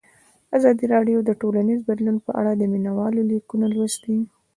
[0.57, 4.17] ازادي راډیو د ټولنیز بدلون په اړه د مینه والو لیکونه لوستي.